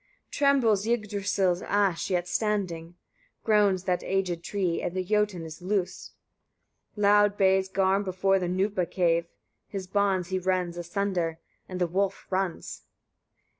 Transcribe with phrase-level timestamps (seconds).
[0.31, 0.31] 48.
[0.31, 2.95] Trembles Yggdrasil's ash yet standing;
[3.43, 6.13] groans that aged tree, and the jötun is loosed.
[6.95, 9.27] Loud bays Garm before the Gnupa cave,
[9.67, 11.37] his bonds he rends asunder;
[11.69, 12.81] and the wolf runs.